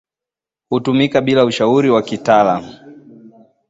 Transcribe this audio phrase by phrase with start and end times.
[0.69, 2.73] hutumika bila ushauri wa kitaalamu